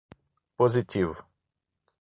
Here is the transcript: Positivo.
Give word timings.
Positivo. 0.59 1.15